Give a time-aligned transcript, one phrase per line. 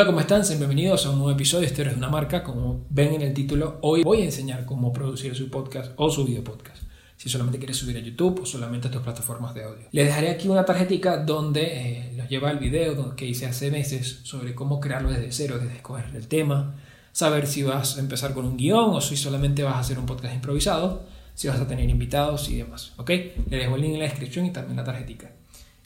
[0.00, 0.46] Hola, ¿cómo están?
[0.46, 2.42] Sean bienvenidos a un nuevo episodio de Historias de una marca.
[2.42, 6.24] Como ven en el título, hoy voy a enseñar cómo producir su podcast o su
[6.24, 6.84] video podcast.
[7.18, 9.88] Si solamente quieres subir a YouTube o solamente a tus plataformas de audio.
[9.92, 14.20] Les dejaré aquí una tarjetita donde eh, los lleva el video que hice hace meses
[14.22, 16.76] sobre cómo crearlo desde cero, desde escoger el tema,
[17.12, 20.06] saber si vas a empezar con un guion o si solamente vas a hacer un
[20.06, 22.94] podcast improvisado, si vas a tener invitados y demás.
[22.96, 23.10] ¿Ok?
[23.10, 25.32] Les dejo el link en la descripción y también la tarjetita.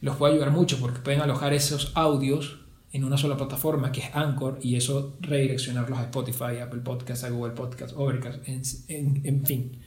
[0.01, 2.63] Los puede ayudar mucho porque pueden alojar esos audios
[2.95, 7.30] en una sola plataforma que es Anchor y eso redireccionarlos a Spotify, Apple Podcasts, a
[7.30, 9.80] Google Podcasts, Overcast, en, fin.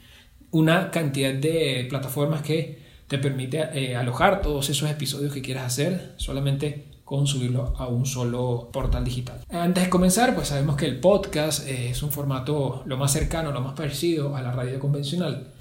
[0.52, 6.16] Una cantidad de plataformas que te permite eh, alojar todos esos episodios que quieras hacer
[6.18, 9.40] solamente con subirlo a un solo portal digital.
[9.50, 13.54] Antes de comenzar, pues sabemos que el podcast eh, es un formato lo más cercano,
[13.54, 15.54] lo más parecido a la radio convencional.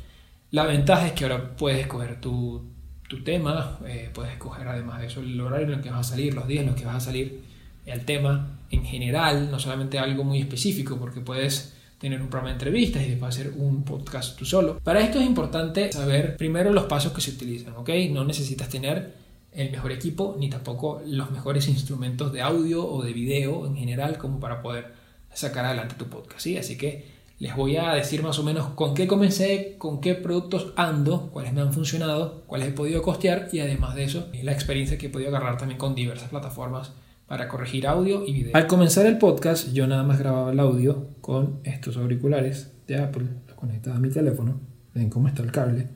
[0.51, 2.76] La ventaja es que ahora puedes escoger tu,
[3.09, 6.11] tu tema, eh, puedes escoger además de eso el horario en el que vas a
[6.11, 7.43] salir, los días en los que vas a salir,
[7.85, 12.55] el tema en general, no solamente algo muy específico, porque puedes tener un programa de
[12.55, 14.79] entrevistas y después hacer un podcast tú solo.
[14.81, 17.91] Para esto es importante saber primero los pasos que se utilizan, ¿ok?
[18.11, 19.15] No necesitas tener
[19.53, 24.19] el mejor equipo ni tampoco los mejores instrumentos de audio o de video en general
[24.19, 24.93] como para poder
[25.33, 26.59] sacar adelante tu podcast, ¿sí?
[26.59, 30.73] Así que les voy a decir más o menos con qué comencé, con qué productos
[30.77, 34.97] ando, cuáles me han funcionado, cuáles he podido costear y además de eso, la experiencia
[34.97, 36.93] que he podido agarrar también con diversas plataformas
[37.27, 38.57] para corregir audio y video.
[38.57, 43.27] Al comenzar el podcast, yo nada más grababa el audio con estos auriculares de Apple,
[43.47, 44.61] los conectaba a mi teléfono,
[44.95, 45.89] ven cómo está el cable,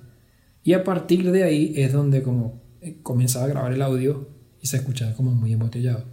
[0.63, 4.29] y a partir de ahí es donde como eh, comenzaba a grabar el audio
[4.61, 6.05] y se escuchaba como muy embotellado.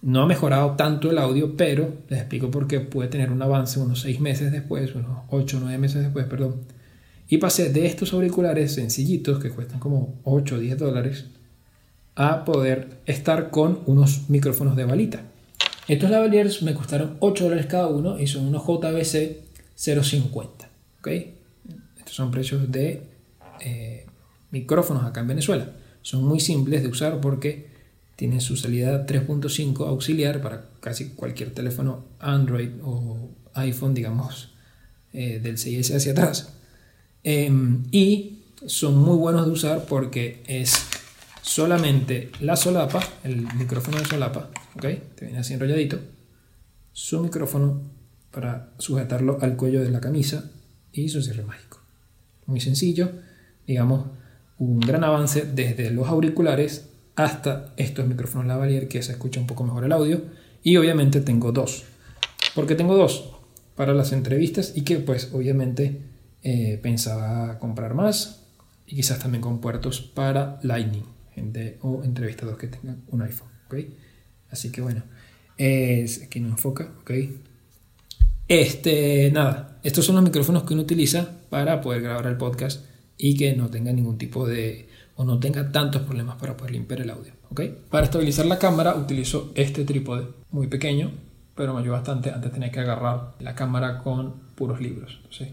[0.00, 3.80] No ha mejorado tanto el audio, pero les explico por qué puede tener un avance
[3.80, 6.62] unos 6 meses después, unos 8 o 9 meses después, perdón.
[7.28, 11.26] Y pasé de estos auriculares sencillitos que cuestan como 8 o 10 dólares
[12.14, 15.22] a poder estar con unos micrófonos de balita.
[15.88, 20.68] Estos lavaliers me costaron 8 dólares cada uno y son unos JBC 050.
[20.98, 21.08] ¿ok?
[21.98, 23.02] Estos son precios de
[23.60, 24.06] eh,
[24.50, 25.70] micrófonos acá en Venezuela.
[26.02, 27.67] Son muy simples de usar porque
[28.18, 34.50] tiene su salida 3.5 auxiliar para casi cualquier teléfono Android o iPhone, digamos,
[35.12, 36.52] eh, del 6S hacia atrás.
[37.22, 40.84] Em, y son muy buenos de usar porque es
[41.42, 44.86] solamente la solapa, el micrófono de solapa, ¿ok?
[45.14, 46.00] Te viene así enrolladito.
[46.92, 47.82] Su micrófono
[48.32, 50.50] para sujetarlo al cuello de la camisa
[50.92, 51.80] y su cierre mágico.
[52.46, 53.12] Muy sencillo,
[53.64, 54.06] digamos,
[54.58, 56.87] un gran avance desde los auriculares
[57.18, 60.22] hasta estos micrófonos lavalier que se escucha un poco mejor el audio.
[60.62, 61.84] Y obviamente tengo dos.
[62.54, 63.30] Porque tengo dos
[63.74, 66.00] para las entrevistas y que pues obviamente
[66.42, 68.44] eh, pensaba comprar más
[68.86, 73.48] y quizás también con puertos para Lightning gente o entrevistados que tengan un iPhone
[74.50, 75.04] así que bueno
[75.56, 77.10] es, aquí no enfoca ok
[78.48, 82.84] este nada estos son los micrófonos que uno utiliza para poder grabar el podcast
[83.16, 87.00] y que no tenga ningún tipo de o no tenga tantos problemas para poder limpiar
[87.00, 87.32] el audio.
[87.90, 91.10] Para estabilizar la cámara utilizo este trípode muy pequeño,
[91.56, 92.30] pero me ayuda bastante.
[92.30, 95.14] Antes tenía que agarrar la cámara con puros libros.
[95.16, 95.48] Entonces,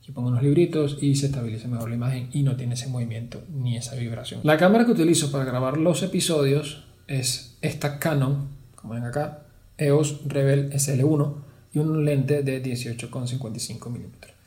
[0.00, 3.42] aquí pongo unos libritos y se estabiliza mejor la imagen y no tiene ese movimiento
[3.52, 4.40] ni esa vibración.
[4.44, 9.46] La cámara que utilizo para grabar los episodios es esta Canon, como ven acá,
[9.78, 11.34] EOS Rebel SL1
[11.72, 14.37] y un lente de 18,55 milímetros.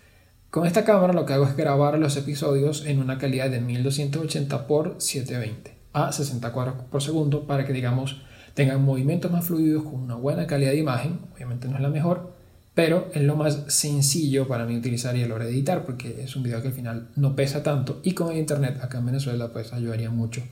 [0.51, 4.67] Con esta cámara lo que hago es grabar los episodios en una calidad de 1280
[4.67, 8.21] x 720 a 60 cuadros por segundo para que digamos
[8.53, 11.21] tengan movimientos más fluidos con una buena calidad de imagen.
[11.33, 12.33] Obviamente no es la mejor,
[12.73, 16.21] pero es lo más sencillo para mí utilizar y a la hora de editar porque
[16.21, 19.05] es un video que al final no pesa tanto y con el internet acá en
[19.05, 20.43] Venezuela pues ayudaría mucho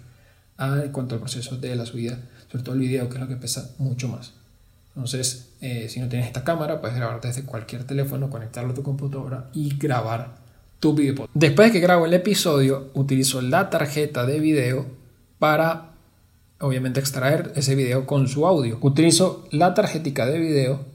[0.59, 2.17] en cuanto al proceso de la subida,
[2.49, 4.38] sobre todo el video que es lo que pesa mucho más.
[4.99, 8.83] Entonces, eh, si no tienes esta cámara, puedes grabar desde cualquier teléfono, conectarlo a tu
[8.83, 10.35] computadora y grabar
[10.81, 11.29] tu video.
[11.33, 14.87] Después de que grabo el episodio, utilizo la tarjeta de video
[15.39, 15.91] para,
[16.59, 18.77] obviamente, extraer ese video con su audio.
[18.81, 20.85] Utilizo la tarjetica de video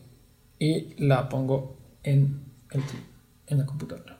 [0.58, 2.40] y la pongo en,
[3.46, 4.18] en la computadora.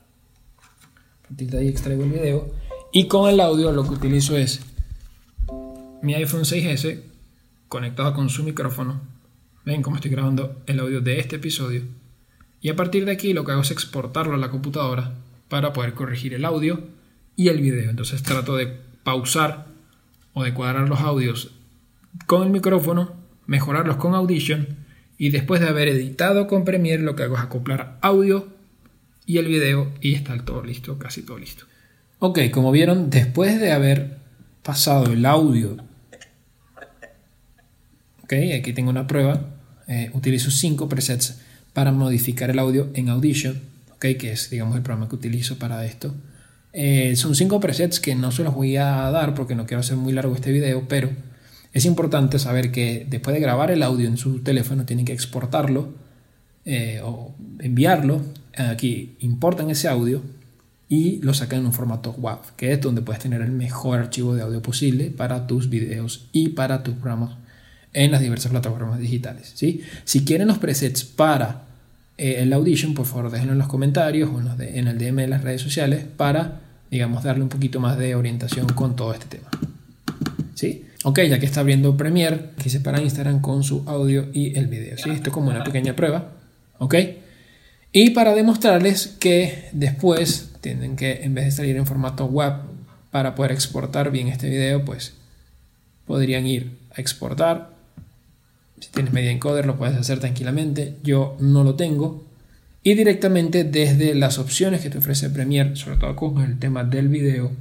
[1.29, 2.51] A ahí extraigo el video
[2.91, 4.61] y con el audio lo que utilizo es
[6.01, 7.01] mi iPhone 6S
[7.67, 9.14] conectado con su micrófono
[9.65, 11.81] Ven cómo estoy grabando el audio de este episodio.
[12.61, 15.15] Y a partir de aquí lo que hago es exportarlo a la computadora
[15.49, 16.83] para poder corregir el audio
[17.35, 17.89] y el video.
[17.89, 18.67] Entonces trato de
[19.03, 19.65] pausar
[20.33, 21.51] o de cuadrar los audios
[22.27, 23.15] con el micrófono,
[23.47, 24.67] mejorarlos con Audition
[25.17, 28.47] y después de haber editado con Premiere lo que hago es acoplar audio
[29.25, 31.65] y el video y está todo listo, casi todo listo.
[32.19, 34.17] Ok, como vieron, después de haber
[34.61, 35.77] pasado el audio,
[38.23, 39.54] ok, aquí tengo una prueba
[39.87, 41.39] eh, utilizo cinco presets
[41.73, 43.59] para modificar el audio en Audition,
[43.93, 44.15] ¿okay?
[44.15, 46.15] que es digamos el programa que utilizo para esto.
[46.73, 49.97] Eh, son cinco presets que no se los voy a dar porque no quiero hacer
[49.97, 51.09] muy largo este video, pero
[51.71, 55.93] es importante saber que después de grabar el audio en su teléfono tienen que exportarlo
[56.65, 58.21] eh, o enviarlo.
[58.57, 60.21] Aquí importan ese audio
[60.87, 64.35] y lo sacan en un formato WAV, que es donde puedes tener el mejor archivo
[64.35, 67.37] de audio posible para tus videos y para tus programas
[67.95, 69.53] en las diversas plataformas digitales.
[69.55, 69.81] ¿sí?
[70.03, 71.63] Si quieren los presets para
[72.17, 75.43] eh, el Audition, por favor déjenlo en los comentarios o en, el DM de las
[75.43, 76.61] redes sociales para,
[76.91, 79.49] digamos, darle un poquito más de orientación con todo este tema.
[80.55, 80.85] ¿Sí?
[81.05, 84.97] Ok, ya que está abriendo Premiere, quise para Instagram con su audio y el video.
[84.97, 85.09] ¿sí?
[85.09, 86.31] Esto es como una pequeña prueba.
[86.79, 86.95] ¿Ok?
[87.93, 92.55] Y para demostrarles que después tienen que, en vez de salir en formato web
[93.09, 95.13] para poder exportar bien este video, pues
[96.05, 97.74] podrían ir a exportar
[98.79, 100.97] si tienes Media Encoder lo puedes hacer tranquilamente.
[101.03, 102.25] Yo no lo tengo.
[102.83, 107.07] Y directamente desde las opciones que te ofrece Premiere, sobre todo con el tema del
[107.07, 107.51] video,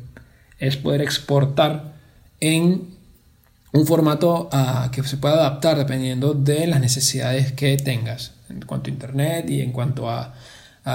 [0.59, 1.95] es poder exportar
[2.41, 2.95] en
[3.73, 8.91] un formato ah, que se pueda adaptar dependiendo de las necesidades que tengas en cuanto
[8.91, 10.35] a internet y en cuanto a,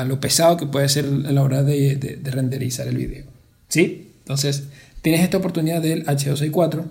[0.05, 3.25] lo pesado que puede ser a la hora de, de renderizar el video.
[3.67, 4.11] ¿Sí?
[4.19, 4.65] Entonces,
[5.01, 6.83] tienes esta oportunidad del H264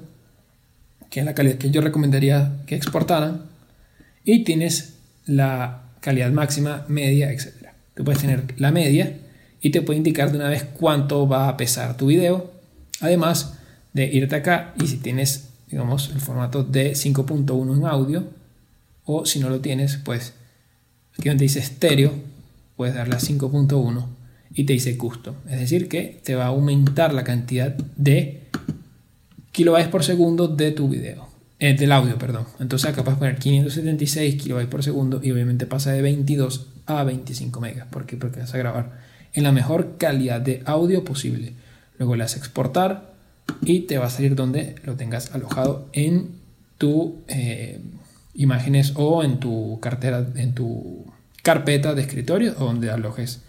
[1.11, 3.45] que es la calidad que yo recomendaría que exportaran,
[4.25, 4.95] y tienes
[5.27, 7.69] la calidad máxima, media, etc.
[7.95, 9.17] Tú puedes tener la media
[9.61, 12.53] y te puede indicar de una vez cuánto va a pesar tu video,
[13.01, 13.59] además
[13.93, 18.25] de irte acá y si tienes, digamos, el formato de 5.1 en audio,
[19.05, 20.35] o si no lo tienes, pues
[21.19, 22.13] aquí donde dice estéreo,
[22.77, 24.07] puedes darle a 5.1
[24.55, 25.35] y te dice custom.
[25.49, 28.48] Es decir, que te va a aumentar la cantidad de
[29.59, 31.27] kilobytes por segundo de tu video.
[31.59, 32.47] Eh, del audio, perdón.
[32.61, 37.61] Entonces acá puedes poner 576 kilobytes por segundo y obviamente pasa de 22 a 25
[37.61, 37.89] megas.
[37.89, 38.17] ¿Por qué?
[38.17, 39.01] Porque vas a grabar
[39.33, 41.55] en la mejor calidad de audio posible.
[41.99, 43.15] Luego le das exportar
[43.61, 46.37] y te va a salir donde lo tengas alojado en
[46.79, 47.81] tu eh,
[48.35, 51.05] imágenes o en tu cartera, en tu
[51.43, 53.43] carpeta de escritorio donde alojes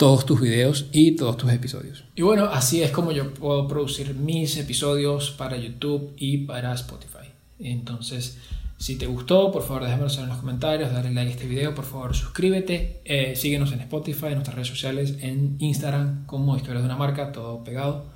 [0.00, 2.04] todos tus videos y todos tus episodios.
[2.14, 7.28] Y bueno, así es como yo puedo producir mis episodios para YouTube y para Spotify.
[7.58, 8.38] Entonces,
[8.78, 11.84] si te gustó, por favor déjamelo en los comentarios, dale like a este video, por
[11.84, 16.86] favor suscríbete, eh, síguenos en Spotify, en nuestras redes sociales, en Instagram como Historias de
[16.86, 18.06] una Marca, todo pegado,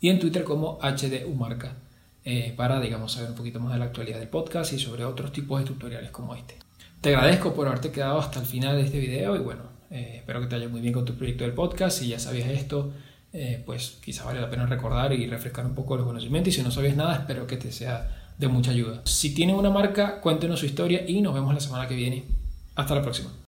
[0.00, 1.74] y en Twitter como HDUmarca,
[2.24, 5.30] eh, para, digamos, saber un poquito más de la actualidad del podcast y sobre otros
[5.30, 6.56] tipos de tutoriales como este.
[7.02, 10.40] Te agradezco por haberte quedado hasta el final de este video y bueno, eh, espero
[10.40, 11.98] que te vaya muy bien con tu proyecto del podcast.
[11.98, 12.92] Si ya sabías esto,
[13.32, 16.52] eh, pues quizás vale la pena recordar y refrescar un poco los conocimientos.
[16.54, 19.02] Y si no sabías nada, espero que te sea de mucha ayuda.
[19.04, 22.24] Si tienen una marca, cuéntenos su historia y nos vemos la semana que viene.
[22.74, 23.47] Hasta la próxima.